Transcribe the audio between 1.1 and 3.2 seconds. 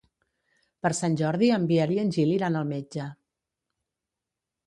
Jordi en Biel i en Gil iran al metge.